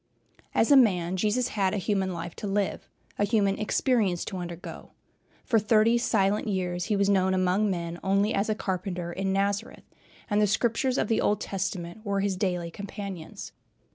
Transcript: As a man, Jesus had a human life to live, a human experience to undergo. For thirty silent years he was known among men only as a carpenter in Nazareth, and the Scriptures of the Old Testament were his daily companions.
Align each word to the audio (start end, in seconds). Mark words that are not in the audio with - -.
As 0.55 0.71
a 0.71 0.75
man, 0.75 1.15
Jesus 1.15 1.49
had 1.49 1.75
a 1.75 1.77
human 1.77 2.11
life 2.11 2.35
to 2.37 2.47
live, 2.47 2.89
a 3.19 3.23
human 3.23 3.59
experience 3.59 4.25
to 4.25 4.37
undergo. 4.37 4.93
For 5.45 5.59
thirty 5.59 5.99
silent 5.99 6.47
years 6.47 6.85
he 6.85 6.95
was 6.95 7.07
known 7.07 7.35
among 7.35 7.69
men 7.69 7.99
only 8.03 8.33
as 8.33 8.49
a 8.49 8.55
carpenter 8.55 9.13
in 9.13 9.31
Nazareth, 9.31 9.83
and 10.27 10.41
the 10.41 10.47
Scriptures 10.47 10.97
of 10.97 11.07
the 11.07 11.21
Old 11.21 11.39
Testament 11.39 12.03
were 12.03 12.21
his 12.21 12.35
daily 12.35 12.71
companions. 12.71 13.51